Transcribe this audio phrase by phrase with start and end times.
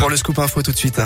[0.00, 0.98] Pour le scoop info tout de suite.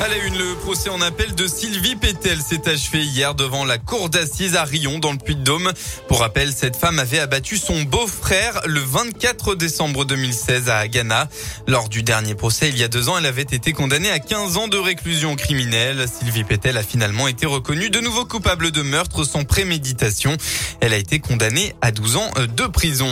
[0.00, 3.78] À la une, le procès en appel de Sylvie Pétel s'est achevé hier devant la
[3.78, 5.72] cour d'assises à Rion dans le Puy-de-Dôme.
[6.06, 11.28] Pour rappel, cette femme avait abattu son beau-frère le 24 décembre 2016 à Ghana.
[11.66, 14.56] Lors du dernier procès, il y a deux ans, elle avait été condamnée à 15
[14.56, 16.06] ans de réclusion criminelle.
[16.08, 20.36] Sylvie Pétel a finalement été reconnue de nouveau coupable de meurtre sans préméditation.
[20.80, 23.10] Elle a été condamnée à 12 ans de prison.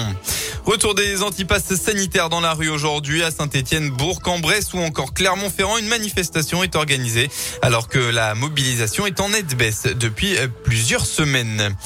[0.66, 5.78] Retour des antipasses sanitaires dans la rue aujourd'hui à Saint-Étienne, Bourg-en-Bresse ou encore Clermont-Ferrand.
[5.78, 7.30] Une manifestation est organisée
[7.62, 11.76] alors que la mobilisation est en nette baisse depuis plusieurs semaines.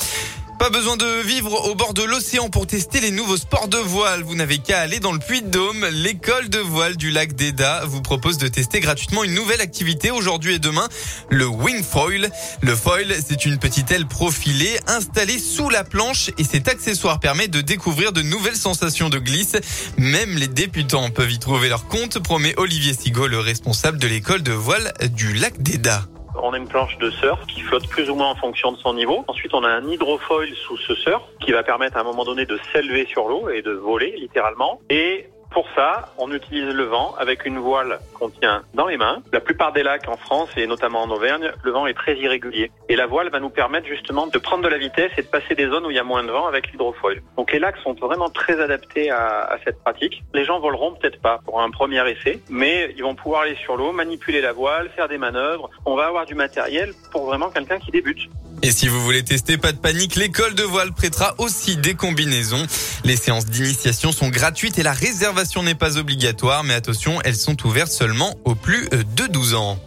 [0.60, 4.22] Pas besoin de vivre au bord de l'océan pour tester les nouveaux sports de voile.
[4.22, 5.86] Vous n'avez qu'à aller dans le Puy-de-Dôme.
[5.86, 10.56] L'école de voile du lac d'Eda vous propose de tester gratuitement une nouvelle activité aujourd'hui
[10.56, 10.86] et demain,
[11.30, 12.30] le wing foil.
[12.60, 17.48] Le foil, c'est une petite aile profilée installée sous la planche et cet accessoire permet
[17.48, 19.56] de découvrir de nouvelles sensations de glisse.
[19.96, 24.42] Même les débutants peuvent y trouver leur compte, promet Olivier Sigaud, le responsable de l'école
[24.42, 26.06] de voile du lac d'Eda.
[26.36, 28.94] On a une planche de surf qui flotte plus ou moins en fonction de son
[28.94, 29.24] niveau.
[29.28, 32.46] Ensuite, on a un hydrofoil sous ce surf qui va permettre à un moment donné
[32.46, 34.80] de s'élever sur l'eau et de voler littéralement.
[34.90, 39.20] Et pour ça, on utilise le vent avec une voile qu'on tient dans les mains.
[39.32, 42.70] La plupart des lacs en France et notamment en Auvergne, le vent est très irrégulier.
[42.88, 45.56] Et la voile va nous permettre justement de prendre de la vitesse et de passer
[45.56, 47.20] des zones où il y a moins de vent avec l'hydrofoil.
[47.36, 50.22] Donc les lacs sont vraiment très adaptés à, cette pratique.
[50.34, 53.76] Les gens voleront peut-être pas pour un premier essai, mais ils vont pouvoir aller sur
[53.76, 55.68] l'eau, manipuler la voile, faire des manœuvres.
[55.84, 58.30] On va avoir du matériel pour vraiment quelqu'un qui débute.
[58.62, 62.66] Et si vous voulez tester, pas de panique, l'école de voile prêtera aussi des combinaisons.
[63.04, 67.66] Les séances d'initiation sont gratuites et la réservation n'est pas obligatoire, mais attention, elles sont
[67.66, 69.78] ouvertes seulement aux plus de 12 ans.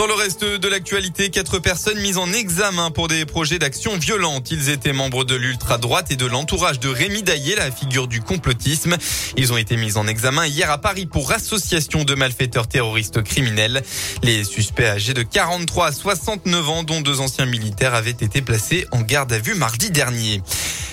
[0.00, 4.50] Dans le reste de l'actualité, quatre personnes mises en examen pour des projets d'action violente.
[4.50, 8.96] Ils étaient membres de l'ultra-droite et de l'entourage de Rémi Daillé, la figure du complotisme.
[9.36, 13.82] Ils ont été mis en examen hier à Paris pour association de malfaiteurs terroristes criminels.
[14.22, 18.86] Les suspects âgés de 43 à 69 ans, dont deux anciens militaires, avaient été placés
[18.92, 20.40] en garde à vue mardi dernier.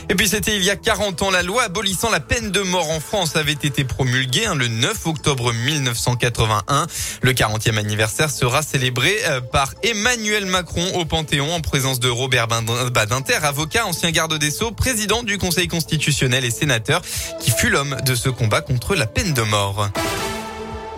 [0.09, 2.89] Et puis c'était il y a 40 ans, la loi abolissant la peine de mort
[2.91, 6.87] en France avait été promulguée hein, le 9 octobre 1981.
[7.21, 12.47] Le 40e anniversaire sera célébré euh, par Emmanuel Macron au Panthéon en présence de Robert
[12.47, 17.01] Badinter, avocat, ancien garde des Sceaux, président du Conseil constitutionnel et sénateur,
[17.39, 19.89] qui fut l'homme de ce combat contre la peine de mort.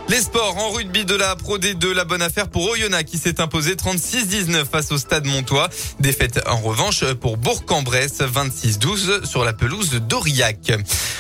[0.09, 3.40] Les sports en rugby de la Pro D2, la bonne affaire pour Oyonnax qui s'est
[3.40, 5.70] imposé 36-19 face au Stade Montois.
[6.00, 10.72] Défaite en revanche pour Bourg-en-Bresse 26-12 sur la pelouse d'Aurillac.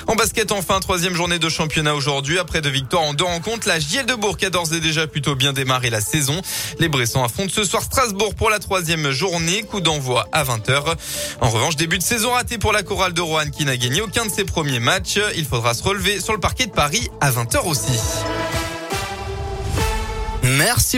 [0.07, 2.39] En basket enfin, troisième journée de championnat aujourd'hui.
[2.39, 5.35] Après deux victoires en deux rencontres, la JL de Bourg a d'ores et déjà plutôt
[5.35, 6.41] bien démarré la saison.
[6.79, 9.61] Les Bressons affrontent ce soir Strasbourg pour la troisième journée.
[9.61, 10.95] Coup d'envoi à 20h.
[11.41, 14.25] En revanche, début de saison raté pour la chorale de Rouen qui n'a gagné aucun
[14.25, 15.19] de ses premiers matchs.
[15.35, 17.99] Il faudra se relever sur le parquet de Paris à 20h aussi.
[20.49, 20.87] Merci.